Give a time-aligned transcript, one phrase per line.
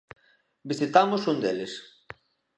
[0.69, 1.73] Visitamos un deles.